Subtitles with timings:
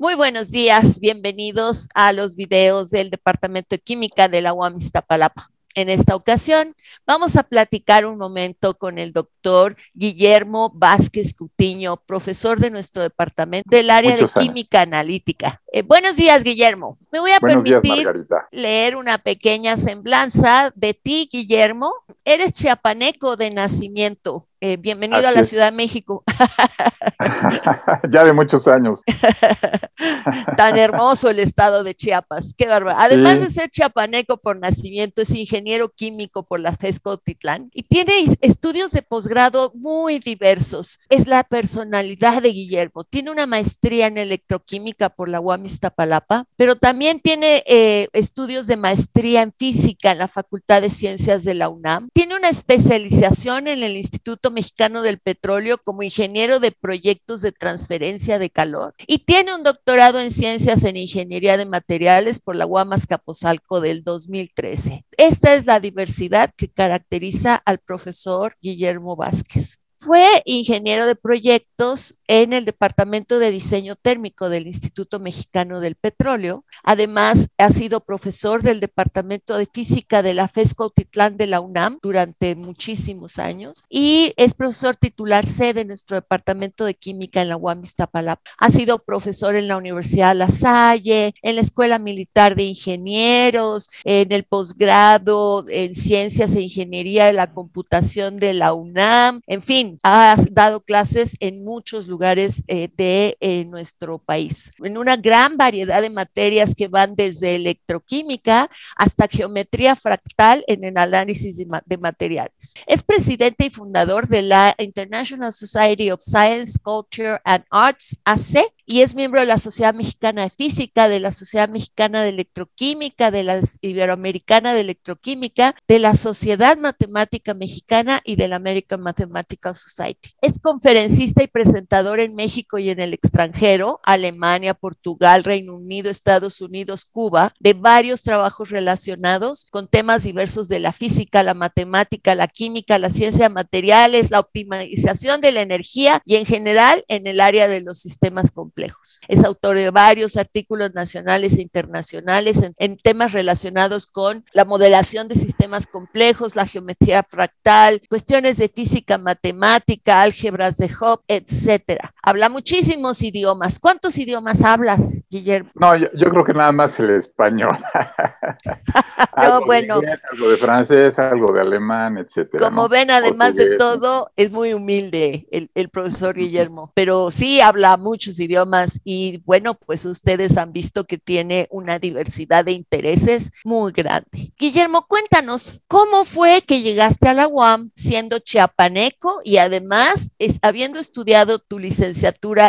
[0.00, 5.50] Muy buenos días, bienvenidos a los videos del Departamento de Química de la UAM Iztapalapa.
[5.74, 6.74] En esta ocasión
[7.06, 13.68] vamos a platicar un momento con el doctor Guillermo Vázquez Cutiño, profesor de nuestro departamento
[13.68, 15.59] del área de química analítica.
[15.72, 16.98] Eh, buenos días, Guillermo.
[17.12, 18.08] Me voy a permitir
[18.50, 21.92] leer una pequeña semblanza de ti, Guillermo.
[22.24, 24.48] Eres chiapaneco de nacimiento.
[24.60, 26.24] Eh, bienvenido a la Ciudad de México.
[28.10, 29.00] ya de muchos años.
[30.56, 32.98] Tan hermoso el estado de Chiapas, qué bárbaro.
[32.98, 38.12] Además de ser chiapaneco por nacimiento, es ingeniero químico por la FESCO Titlán y tiene
[38.40, 41.00] estudios de posgrado muy diversos.
[41.08, 43.04] Es la personalidad de Guillermo.
[43.04, 48.76] Tiene una maestría en electroquímica por la UAM Iztapalapa, pero también tiene eh, estudios de
[48.76, 52.08] maestría en física en la Facultad de Ciencias de la UNAM.
[52.12, 58.38] Tiene una especialización en el Instituto Mexicano del Petróleo como ingeniero de proyectos de transferencia
[58.38, 63.06] de calor y tiene un doctorado en ciencias en ingeniería de materiales por la UAMAS
[63.06, 65.04] Capozalco del 2013.
[65.16, 69.80] Esta es la diversidad que caracteriza al profesor Guillermo Vázquez.
[70.02, 76.64] Fue ingeniero de proyectos en el Departamento de Diseño Térmico del Instituto Mexicano del Petróleo.
[76.82, 81.98] Además, ha sido profesor del Departamento de Física de la FESCO Titlán de la UNAM
[82.00, 87.58] durante muchísimos años y es profesor titular C de nuestro Departamento de Química en la
[87.58, 88.50] UAM Iztapalapa.
[88.56, 94.32] Ha sido profesor en la Universidad La Salle, en la Escuela Militar de Ingenieros, en
[94.32, 100.36] el posgrado en Ciencias e Ingeniería de la Computación de la UNAM, en fin, ha
[100.52, 106.10] dado clases en muchos lugares eh, de eh, nuestro país, en una gran variedad de
[106.10, 112.74] materias que van desde electroquímica hasta geometría fractal en el análisis de, de materiales.
[112.86, 119.02] Es presidente y fundador de la International Society of Science, Culture and Arts, AC, y
[119.02, 123.44] es miembro de la Sociedad Mexicana de Física, de la Sociedad Mexicana de Electroquímica, de
[123.44, 130.30] la Iberoamericana de Electroquímica, de la Sociedad Matemática Mexicana y de la American Mathematical Society.
[130.42, 136.60] Es conferencista y presentador en México y en el extranjero, Alemania, Portugal, Reino Unido, Estados
[136.60, 142.48] Unidos, Cuba, de varios trabajos relacionados con temas diversos de la física, la matemática, la
[142.48, 147.40] química, la ciencia de materiales, la optimización de la energía y en general en el
[147.40, 148.79] área de los sistemas complejos.
[149.28, 155.34] Es autor de varios artículos nacionales e internacionales en, temas relacionados con la modelación de
[155.34, 162.14] sistemas complejos, la geometría fractal, cuestiones de física matemática, álgebras de Hopf, etcétera.
[162.22, 163.78] Habla muchísimos idiomas.
[163.78, 165.70] ¿Cuántos idiomas hablas, Guillermo?
[165.74, 167.78] No, yo, creo que nada más el español.
[169.42, 170.00] no, bueno.
[170.30, 172.68] algo de francés, algo de alemán, etcétera.
[172.68, 177.96] Como ven, además de todo, es muy humilde el, el profesor Guillermo, pero sí habla
[177.96, 183.92] muchos idiomas y bueno, pues ustedes han visto que tiene una diversidad de intereses muy
[183.92, 184.52] grande.
[184.58, 191.58] Guillermo, cuéntanos, ¿cómo fue que llegaste a la UAM siendo chiapaneco y además habiendo estudiado
[191.58, 192.09] tu licenciatura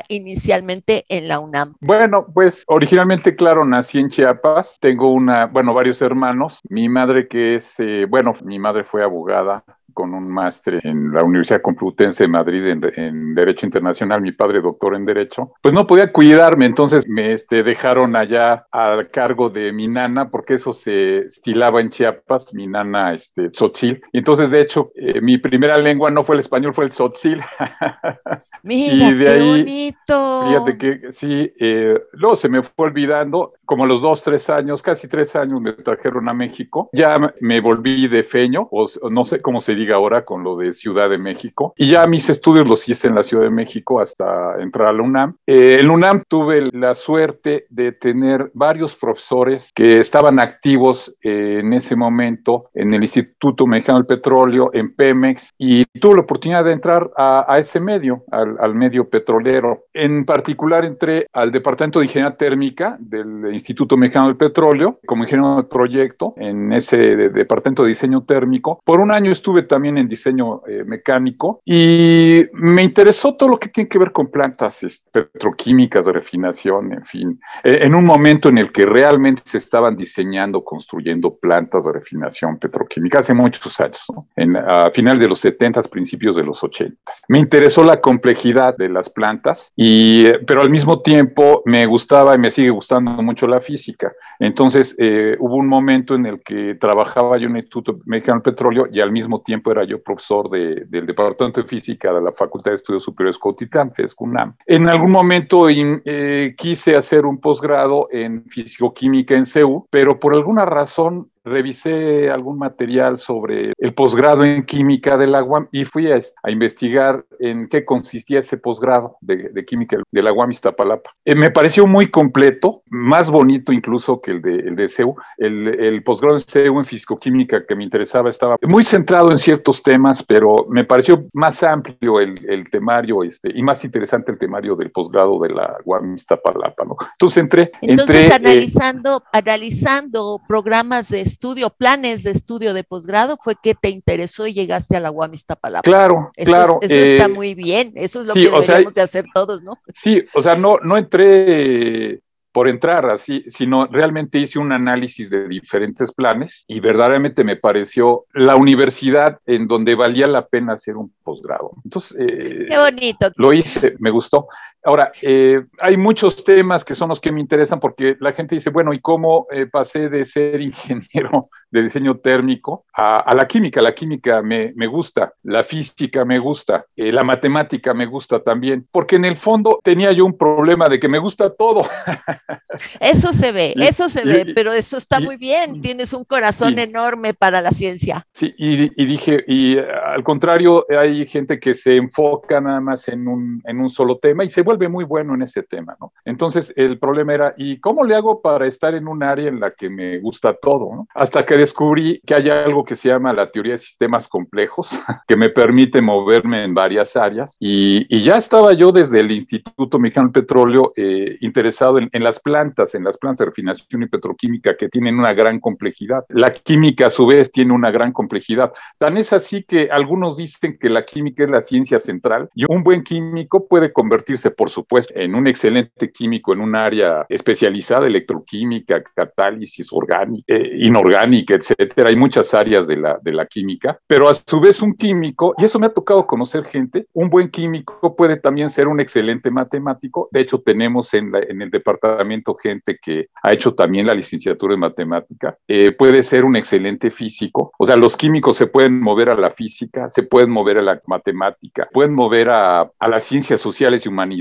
[0.07, 1.75] inicialmente en la UNAM?
[1.79, 7.56] Bueno, pues originalmente, claro, nací en Chiapas, tengo una, bueno, varios hermanos, mi madre que
[7.56, 9.63] es, eh, bueno, mi madre fue abogada
[10.01, 14.95] con un máster en la Universidad Complutense de Madrid en, Derecho Internacional, mi padre doctor
[14.95, 19.88] en Derecho, pues no podía cuidarme, entonces me este, dejaron allá al cargo de mi
[19.88, 24.01] nana, porque eso se estilaba en Chiapas, mi nana este, tzotzil.
[24.12, 27.39] Y entonces, de hecho, eh, mi primera lengua no fue el español, fue el tzotzil.
[28.63, 30.41] Mira, y de qué bonito.
[30.47, 34.82] Fíjate que sí, eh, luego se me fue olvidando, como a los dos, tres años,
[34.82, 39.42] casi tres años me trajeron a México, ya me volví de feño, o no sé
[39.42, 41.74] cómo se diga ahora con lo de Ciudad de México.
[41.78, 45.02] Y ya mis estudios los hice en la Ciudad de México hasta entrar a la
[45.02, 45.38] UNAM.
[45.48, 51.72] Eh, en UNAM tuve la suerte de tener varios profesores que estaban activos eh, en
[51.72, 56.74] ese momento en el Instituto Mexicano del Petróleo, en Pemex, y tuve la oportunidad de
[56.74, 59.86] entrar a, ese medio, al, medio petrolero.
[59.94, 65.58] En particular entré al Departamento de Ingeniería Térmica del Instituto Mexicano del Petróleo como ingeniero
[65.58, 68.81] de proyecto en ese Departamento de Diseño Térmico.
[68.84, 73.69] Por un año estuve también en diseño eh, mecánico y me interesó todo lo que
[73.69, 74.81] tiene que ver con plantas
[75.12, 79.96] petroquímicas de refinación, en fin, eh, en un momento en el que realmente se estaban
[79.96, 84.06] diseñando, construyendo plantas de refinación petroquímica hace muchos años,
[84.36, 86.96] en, a final de los 70, principios de los 80.
[87.28, 92.36] Me interesó la complejidad de las plantas, y, eh, pero al mismo tiempo me gustaba
[92.36, 94.12] y me sigue gustando mucho la física.
[94.39, 98.53] Entonces, eh, hubo un momento en el que trabajaba yo en el Instituto Mexicano del
[98.53, 102.71] Petróleo y al mismo tiempo era yo profesor del Departamento de Física de la Facultad
[102.71, 104.56] de Estudios Superiores Cotitlán, FESCUNAM.
[104.65, 110.65] En algún momento eh, quise hacer un posgrado en fisicoquímica en CEU, pero por alguna
[110.65, 116.22] razón revisé algún material sobre el posgrado en química de la UAM y fui a,
[116.48, 121.12] investigar en qué consistía ese posgrado de, química de la UAM Iztapalapa.
[121.26, 125.16] Eh, me pareció muy completo, más bonito incluso que el de, el de CEU.
[125.38, 129.82] El, el posgrado en CEU en fisicoquímica que me interesaba estaba muy centrado en ciertos
[129.82, 134.76] temas, pero me pareció más amplio el, el temario este, y más interesante el temario
[134.76, 136.86] del posgrado de la UAM Iztapalapa.
[136.86, 136.98] ¿no?
[137.14, 137.72] Entonces entré...
[137.82, 143.89] Entonces, eh, analizando, analizando programas de estudio, planes de estudio de posgrado, fue que te
[143.89, 145.83] interesó y llegaste a la UAM Iztapalapa.
[145.83, 146.80] Claro, claro.
[146.81, 149.80] eso está eh, muy bien, eso es lo que deberíamos de hacer todos, ¿no?
[149.95, 155.48] Sí, o sea, no, no entré por entrar así, sino realmente hice un análisis de
[155.48, 161.13] diferentes planes y verdaderamente me pareció la universidad en donde valía la pena hacer un
[161.24, 161.71] posgrado.
[161.86, 163.27] Entonces, eh, Qué bonito.
[163.38, 164.48] Lo hice, me gustó.
[164.83, 168.69] Ahora, eh, hay muchos temas que son los que me interesan porque la gente dice,
[168.69, 173.81] bueno, ¿y cómo eh, pasé de ser ingeniero de diseño térmico a, la química?
[173.81, 179.15] La química me, gusta, la física me gusta, eh, la matemática me gusta también, porque
[179.15, 181.88] en el fondo tenía yo un problema de que me gusta todo.
[183.00, 187.33] Eso se ve, eso se ve, pero eso está muy bien, tienes un corazón enorme
[187.33, 188.25] para la ciencia.
[188.33, 193.62] Sí, y, dije, y al contrario, hay gente que se enfoca nada más en un,
[193.65, 196.13] en un solo tema y se vuelve muy bueno en ese tema, ¿no?
[196.23, 199.71] Entonces el problema era, ¿y cómo le hago para estar en un área en la
[199.71, 200.95] que me gusta todo?
[200.95, 201.07] ¿no?
[201.13, 204.90] Hasta que descubrí que hay algo que se llama la teoría de sistemas complejos,
[205.28, 207.56] que me permite moverme en varias áreas.
[207.60, 212.24] Y, y ya estaba yo desde el Instituto Mexicano del Petróleo eh, interesado en, en,
[212.24, 216.24] las plantas, en las plantas de refinación y petroquímica que tienen una gran complejidad.
[216.30, 218.74] La química a su vez tiene una gran complejidad.
[218.98, 222.84] Tan es así que algunos dicen que la química es la ciencia central y un
[222.84, 229.02] buen químico puede convertirse, por supuesto, en un excelente químico en un área especializada, electroquímica,
[229.04, 232.09] catálisis orgánica, eh, inorgánica, etcétera.
[232.09, 235.65] Hay muchas áreas de la, de la química, pero a su vez un químico, y
[235.65, 240.30] eso me ha tocado conocer gente, un buen químico puede también ser un excelente matemático.
[240.31, 244.80] De hecho, tenemos en, en el departamento gente que ha hecho también la licenciatura en
[244.81, 245.57] matemática.
[245.68, 247.71] Eh, puede ser un excelente físico.
[247.77, 251.01] O sea, los químicos se pueden mover a la física, se pueden mover a la
[251.07, 254.31] matemática, pueden mover a, a las ciencias sociales y humanidades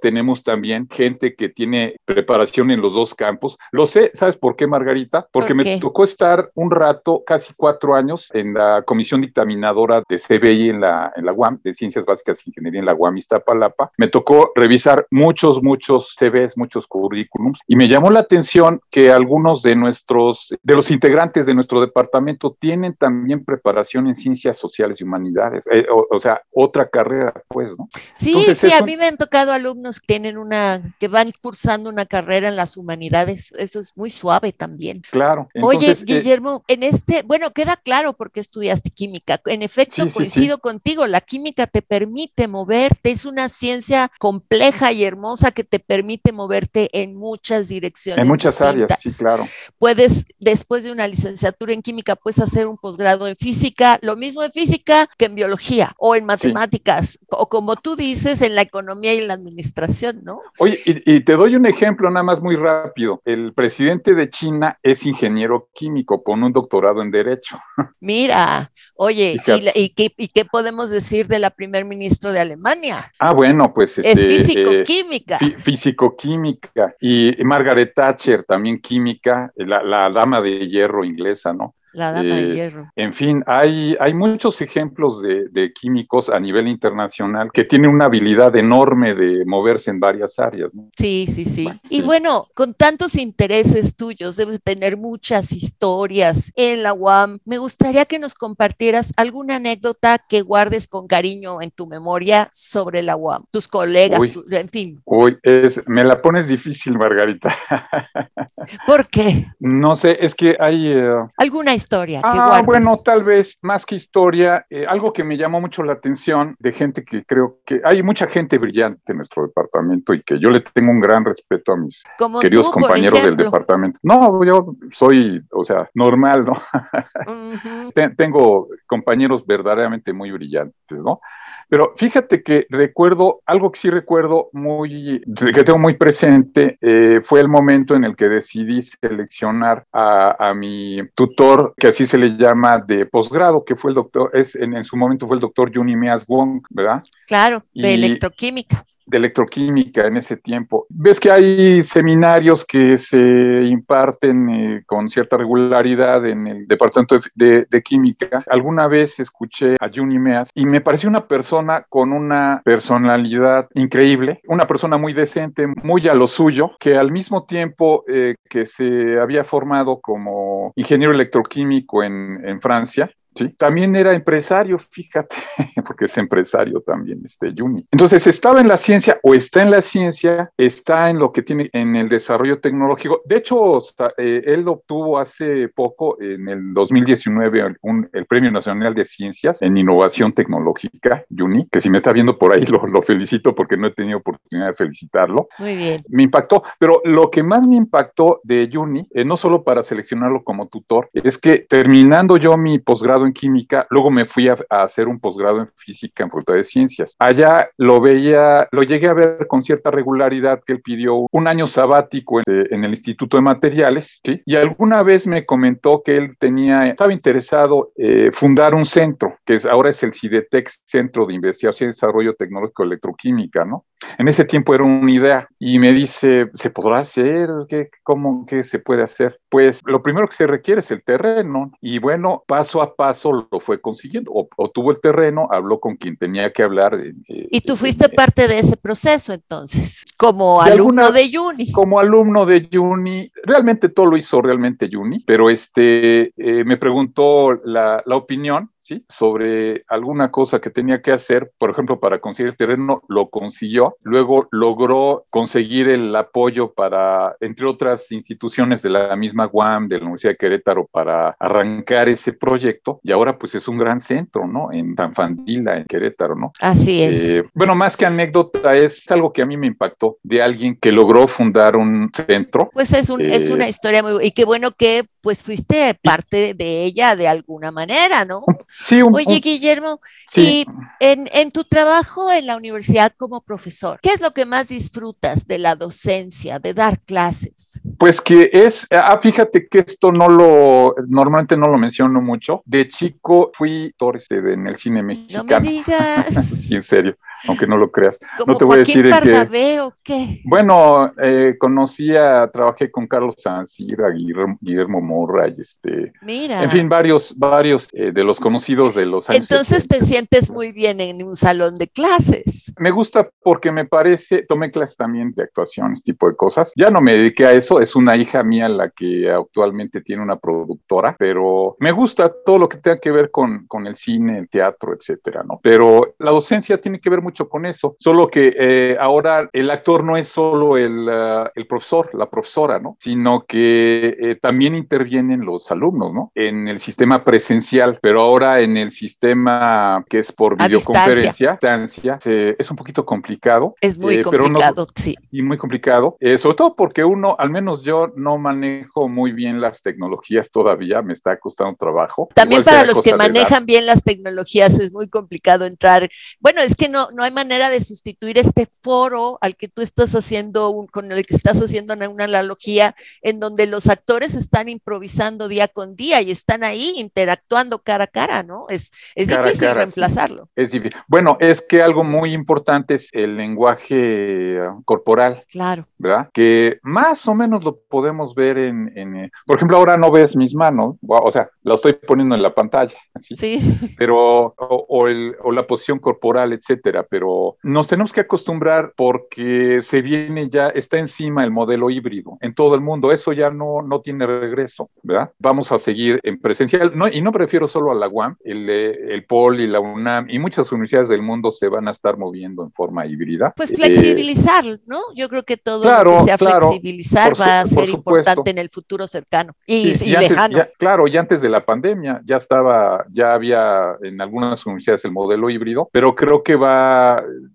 [0.00, 3.56] tenemos también gente que tiene preparación en los dos campos.
[3.72, 5.26] Lo sé, ¿sabes por qué, Margarita?
[5.32, 10.70] Porque me tocó estar un rato, casi cuatro años, en la comisión dictaminadora de CBI
[10.70, 13.92] en la, en la UAM, de Ciencias Básicas de Ingeniería en la UAM Iztapalapa.
[13.96, 19.62] Me tocó revisar muchos, muchos CVs, muchos currículums, y me llamó la atención que algunos
[19.62, 25.04] de nuestros, de los integrantes de nuestro departamento tienen también preparación en ciencias sociales y
[25.04, 27.88] humanidades, eh, o, sea, otra carrera, pues, ¿no?
[28.14, 32.06] Sí, sí, a mí me han tocado alumnos que tienen una, que van cursando una
[32.06, 35.02] carrera en las humanidades, eso es muy suave también.
[35.08, 35.48] Claro.
[35.62, 39.40] Oye, eh, Guillermo, en este, bueno, queda claro por qué estudiaste química.
[39.46, 45.50] En efecto, coincido contigo, la química te permite moverte, es una ciencia compleja y hermosa
[45.50, 48.22] que te permite moverte en muchas direcciones.
[48.22, 49.46] En muchas áreas, sí, claro.
[49.78, 54.42] Puedes, después de una licenciatura en química, puedes hacer un posgrado en física, lo mismo
[54.42, 59.14] en física que en biología o en matemáticas, o como tú dices, en la economía
[59.14, 60.40] y la administración, ¿no?
[60.58, 63.20] Oye, y, te doy un ejemplo nada más muy rápido.
[63.24, 67.58] El presidente de China es ingeniero químico con un doctorado en Derecho.
[68.00, 69.38] Mira, oye,
[69.74, 72.96] ¿y, qué, podemos decir de la primer ministro de Alemania?
[73.18, 73.98] Ah, bueno, pues...
[73.98, 75.38] es este, físico-química.
[75.40, 76.94] Eh, físico-química.
[77.00, 81.74] Y Margaret Thatcher, también química, la, la dama de hierro inglesa, ¿no?
[81.92, 82.90] La dama de eh, hierro.
[82.96, 88.54] En fin, hay, hay muchos ejemplos de, químicos a nivel internacional que tienen una habilidad
[88.56, 90.70] enorme de moverse en varias áreas.
[90.96, 91.68] Sí, sí, sí.
[91.90, 97.38] y bueno, con tantos intereses tuyos, debes tener muchas historias en la UAM.
[97.44, 103.02] Me gustaría que nos compartieras alguna anécdota que guardes con cariño en tu memoria sobre
[103.02, 105.00] la UAM, tus colegas, en fin.
[105.04, 107.54] Uy, es, me la pones difícil, Margarita.
[108.86, 109.46] ¿Por qué?
[109.58, 110.88] No sé, es que hay...
[110.88, 115.36] Eh, ¿Alguna historia que ah, bueno, tal vez más que historia, eh, algo que me
[115.36, 119.46] llamó mucho la atención de gente que creo que hay mucha gente brillante en nuestro
[119.46, 122.02] departamento y que yo le tengo un gran respeto a mis
[122.40, 123.98] queridos compañeros del departamento.
[124.02, 126.60] No, yo soy, o sea, normal, ¿no?
[128.16, 131.20] tengo compañeros verdaderamente muy brillantes, ¿no?
[131.68, 135.22] Pero fíjate que recuerdo, algo que sí recuerdo muy,
[135.54, 141.00] que tengo muy presente, eh, fue el momento en el que decidí seleccionar a, mi
[141.14, 144.96] tutor, que así se le llama de posgrado, que fue el doctor, es, en, su
[144.96, 147.02] momento fue el doctor Juni Mias Wong, ¿verdad?
[147.26, 150.86] Claro, de electroquímica de electroquímica en ese tiempo.
[150.88, 153.18] Ves que hay seminarios que se
[153.64, 158.44] imparten eh, con cierta regularidad en el departamento de, química.
[158.48, 164.40] Alguna vez escuché a Juni Meas y me pareció una persona con una personalidad increíble,
[164.48, 169.18] una persona muy decente, muy a lo suyo, que al mismo tiempo eh, que se
[169.20, 173.10] había formado como ingeniero electroquímico en, en Francia,
[173.56, 175.36] también era empresario, fíjate,
[175.86, 177.86] porque es empresario también, este Juni.
[177.90, 181.70] Entonces, estaba en la ciencia o está en la ciencia, está en lo que tiene
[181.72, 183.22] en el desarrollo tecnológico.
[183.24, 183.78] De hecho,
[184.16, 187.76] eh, él obtuvo hace poco, en el 2019,
[188.12, 192.52] el Premio Nacional de Ciencias en Innovación Tecnológica, Juni, que si me está viendo por
[192.52, 195.48] ahí lo, felicito porque no he tenido oportunidad de felicitarlo.
[195.58, 195.96] Muy bien.
[196.08, 200.42] Me impactó, pero lo que más me impactó de Juni, eh, no solo para seleccionarlo
[200.44, 205.08] como tutor, es que terminando yo mi posgrado en química, luego me fui a, hacer
[205.08, 207.14] un posgrado en física en Facultad de Ciencias.
[207.18, 211.66] Allá lo veía, lo llegué a ver con cierta regularidad que él pidió un año
[211.66, 214.20] sabático en, el Instituto de Materiales.
[214.44, 219.54] Y alguna vez me comentó que él tenía, estaba interesado eh, fundar un centro, que
[219.54, 223.84] es, ahora es el CIDETEC, Centro de Investigación y Desarrollo Tecnológico Electroquímica, ¿no?
[224.16, 227.48] En ese tiempo era una idea y me dice, ¿se podrá hacer?
[227.68, 229.40] ¿Qué, ¿Cómo qué se puede hacer?
[229.50, 233.60] Pues lo primero que se requiere es el terreno y bueno, paso a paso lo
[233.60, 234.30] fue consiguiendo.
[234.32, 236.94] Obtuvo el terreno, habló con quien tenía que hablar.
[236.94, 241.72] Eh, eh, y tú fuiste eh, parte de ese proceso entonces, como alumno de Juni.
[241.72, 248.02] Como alumno de Juni, realmente todo lo hizo realmente Juni, pero este me preguntó la,
[248.04, 248.70] la opinión
[249.08, 253.96] sobre alguna cosa que tenía que hacer, por ejemplo, para conseguir el terreno, lo consiguió,
[254.02, 260.04] luego logró conseguir el apoyo para, entre otras instituciones de la misma UAM, de la
[260.04, 264.72] Universidad de Querétaro, para arrancar ese proyecto, y ahora pues es un gran centro, ¿no?
[264.72, 266.52] En Tanfandila, en Querétaro, ¿no?
[266.60, 267.24] Así es.
[267.24, 270.92] Eh, bueno, más que anécdota, es algo que a mí me impactó, de alguien que
[270.92, 272.70] logró fundar un centro.
[272.72, 276.54] Pues es, un, es una eh, historia muy, y qué bueno que pues fuiste parte
[276.54, 278.46] de ella de alguna manera, ¿no?
[278.66, 280.00] Sí, Oye, Guillermo,
[280.34, 280.64] y
[281.00, 285.58] en, tu trabajo en la universidad como profesor, ¿qué es lo que más disfrutas de
[285.58, 287.82] la docencia, de dar clases?
[287.98, 292.62] Pues que es, ah, fíjate que esto no lo, normalmente no lo menciono mucho.
[292.64, 295.44] De chico fui actor en el cine mexicano.
[295.46, 296.70] No me digas.
[296.70, 298.18] en serio aunque no lo creas.
[298.46, 300.40] no te voy a decir que, o qué?
[300.44, 306.62] Bueno, eh, conocía, trabajé con Carlos Sancira, Guillermo, Guillermo Morra y este, Mira.
[306.62, 309.50] en fin, varios, varios eh, de los conocidos de los años.
[309.50, 312.72] Entonces te sientes muy bien en un salón de clases.
[312.78, 316.72] Me gusta porque me parece, tomé clases también de actuación, este tipo de cosas.
[316.76, 320.36] Ya no me dediqué a eso, es una hija mía la que actualmente tiene una
[320.36, 324.48] productora, pero me gusta todo lo que tenga que ver con, con el cine, el
[324.48, 325.60] teatro, etcétera, ¿no?
[325.62, 330.02] Pero la docencia tiene que ver mucho con eso, solo que eh, ahora el actor
[330.02, 332.96] no es solo el, uh, el, profesor, la profesora, ¿no?
[332.98, 336.32] Sino que eh, también intervienen los alumnos, ¿no?
[336.34, 342.70] En el sistema presencial, pero ahora en el sistema que es por videoconferencia, distancia, es
[342.70, 343.74] un poquito complicado.
[343.82, 345.14] Es muy complicado, sí.
[345.30, 349.82] Y muy complicado, sobre todo porque uno, al menos yo, no manejo muy bien las
[349.82, 352.28] tecnologías todavía, me está costando trabajo.
[352.34, 356.08] También para los que manejan bien las tecnologías es muy complicado entrar.
[356.40, 360.14] Bueno, es que no, no hay manera de sustituir este foro al que tú estás
[360.14, 365.66] haciendo, con el que estás haciendo una analogía, en donde los actores están improvisando día
[365.66, 368.66] con día y están ahí interactuando cara a cara, ¿no?
[368.68, 370.48] Es, es difícil reemplazarlo.
[370.54, 370.96] Es difícil.
[371.08, 375.44] Bueno, es que algo muy importante es el lenguaje uh, corporal.
[375.50, 375.88] Claro.
[375.98, 376.30] ¿Verdad?
[376.32, 380.54] Que más o menos lo podemos ver en, eh, por ejemplo, ahora no ves mis
[380.54, 383.60] manos, o sea, la estoy poniendo en la pantalla, Sí.
[383.98, 390.02] Pero, o, el, o la posición corporal, etcétera pero nos tenemos que acostumbrar porque se
[390.02, 393.10] viene ya, está encima el modelo híbrido en todo el mundo.
[393.12, 395.32] Eso ya no, no tiene regreso, ¿verdad?
[395.38, 399.24] Vamos a seguir en presencial, no, y no prefiero solo a la UAM, el, el
[399.24, 402.72] POL y la UNAM y muchas universidades del mundo se van a estar moviendo en
[402.72, 403.52] forma híbrida.
[403.56, 404.98] Pues flexibilizar, ¿no?
[405.16, 408.70] Yo creo que todo lo que sea flexibilizar va va a ser importante en el
[408.70, 410.58] futuro cercano y, lejano.
[410.78, 415.50] claro, y antes de la pandemia ya estaba, ya había en algunas universidades el modelo
[415.50, 416.97] híbrido, pero creo que va,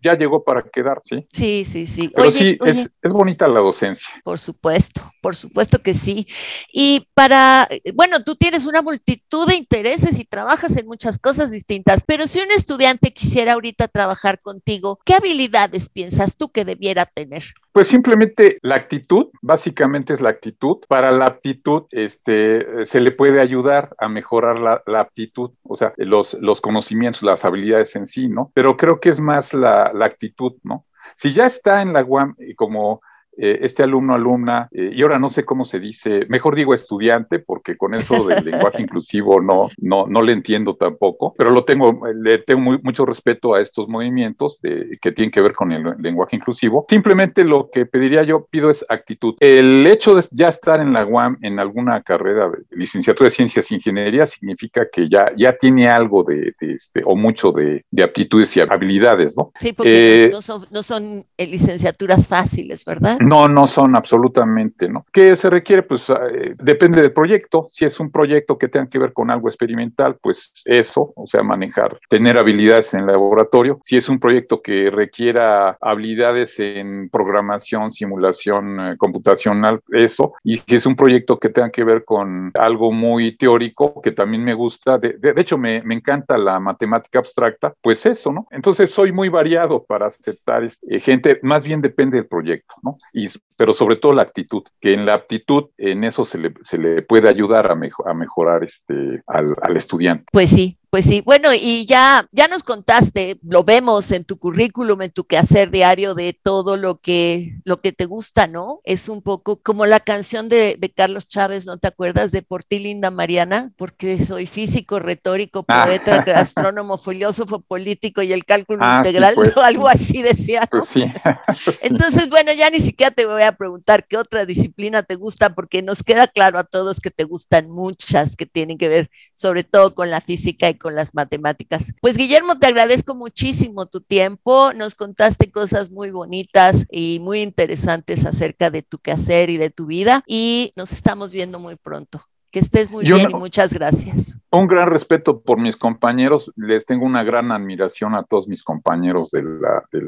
[0.04, 1.26] ya llegó para quedar, ¿sí?
[1.32, 2.10] Sí, sí, sí.
[2.14, 4.08] Pero sí, es, es bonita la docencia.
[4.24, 6.28] Por supuesto, por supuesto que sí.
[6.72, 12.04] Y para, bueno, tú tienes una multitud de intereses y trabajas en muchas cosas distintas,
[12.08, 17.44] pero si un estudiante quisiera ahorita trabajar contigo, ¿qué habilidades piensas tú que debiera tener?
[17.74, 20.78] Pues simplemente la actitud, básicamente es la actitud.
[20.88, 26.36] Para la aptitud, este, se le puede ayudar a mejorar la, aptitud, o sea, los,
[26.36, 28.52] los conocimientos, las habilidades en sí, ¿no?
[28.54, 30.86] Pero creo que es más la, la actitud, ¿no?
[31.16, 33.02] Si ya está en la UAM como
[33.38, 37.40] eh, este alumno, alumna, eh, y ahora no sé cómo se dice, mejor digo estudiante,
[37.40, 42.00] porque con eso del lenguaje inclusivo no, no, no le entiendo tampoco, pero lo tengo,
[42.14, 46.36] le tengo mucho respeto a estos movimientos de, que tienen que ver con el lenguaje
[46.36, 46.86] inclusivo.
[46.90, 49.36] Simplemente lo que pediría yo, pido es actitud.
[49.40, 53.72] El hecho de ya estar en la UAM en alguna carrera de licenciatura de ciencias
[53.72, 58.56] e ingeniería significa que ya, ya tiene algo de, este, o mucho de, de, aptitudes
[58.58, 59.52] y habilidades, ¿no?
[59.60, 63.18] Sí, porque no, son, no son eh, licenciaturas fáciles, ¿verdad?
[63.24, 65.06] No, no son absolutamente, ¿no?
[65.14, 65.84] ¿Qué se requiere?
[65.84, 67.68] Pues eh, depende del proyecto.
[67.70, 71.42] Si es un proyecto que tenga que ver con algo experimental, pues eso, o sea,
[71.42, 73.80] manejar, tener habilidades en el laboratorio.
[73.84, 80.34] Si es un proyecto que requiera habilidades en programación, simulación eh, computacional, eso.
[80.44, 84.44] Y si es un proyecto que tenga que ver con algo muy teórico, que también
[84.44, 88.48] me gusta, de, hecho me, me, encanta la matemática abstracta, pues eso, ¿no?
[88.52, 92.98] Entonces soy muy variado para aceptar este, gente, más bien depende del proyecto, ¿no?
[93.14, 96.78] Y, pero sobre todo la actitud, que en la aptitud, en eso se le, se
[96.78, 100.26] le puede ayudar a, a mejorar este, al, al estudiante.
[100.32, 105.02] Pues sí, pues sí, bueno, y ya, ya nos contaste, lo vemos en tu currículum,
[105.02, 108.80] en tu quehacer diario de todo lo que, lo que te gusta, ¿no?
[108.84, 112.32] Es un poco como la canción de, de Carlos Chávez, ¿no te acuerdas?
[112.32, 115.86] De Por ti, linda Mariana, porque soy físico, retórico, ah.
[115.88, 120.68] poeta, astrónomo, filósofo, político y el cálculo ah, integral, pues, algo así decía.
[120.70, 121.02] Pues sí.
[121.82, 125.82] Entonces, bueno, ya ni siquiera te voy a preguntar qué otra disciplina te gusta, porque
[125.82, 129.96] nos queda claro a todos que te gustan muchas que tienen que ver sobre todo
[129.96, 131.94] con la física y con las matemáticas.
[132.02, 138.26] Pues Guillermo, te agradezco muchísimo tu tiempo, nos contaste cosas muy bonitas y muy interesantes
[138.26, 142.22] acerca de tu quehacer y de tu vida y nos estamos viendo muy pronto.
[142.54, 144.40] Que estés muy bien y muchas gracias.
[144.52, 146.54] Un gran respeto por mis compañeros.
[146.56, 149.60] Les tengo una gran admiración a todos mis compañeros del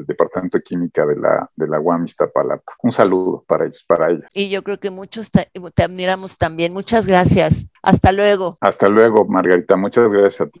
[0.06, 2.74] Departamento de Química de la, de la UAM Iztapalapa.
[2.84, 4.30] Un saludo para ellos, para ellos.
[4.32, 6.72] Y yo creo que muchos te, te admiramos también.
[6.72, 7.68] Muchas gracias.
[7.82, 8.56] Hasta luego.
[8.60, 9.76] Hasta luego, Margarita.
[9.76, 10.60] Muchas gracias a ti.